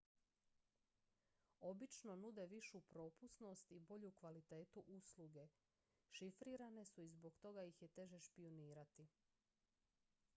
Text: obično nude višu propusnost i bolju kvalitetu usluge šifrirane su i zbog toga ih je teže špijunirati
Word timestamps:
obično 1.71 2.15
nude 2.21 2.45
višu 2.53 2.81
propusnost 2.93 3.71
i 3.71 3.79
bolju 3.91 4.11
kvalitetu 4.21 4.83
usluge 4.87 5.45
šifrirane 6.09 6.85
su 6.93 7.01
i 7.03 7.09
zbog 7.09 7.37
toga 7.37 7.63
ih 7.73 7.81
je 7.81 7.87
teže 7.99 8.19
špijunirati 8.29 9.07